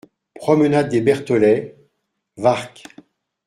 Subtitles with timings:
[0.39, 1.75] Promenade des Bertholet,
[2.35, 2.85] Warcq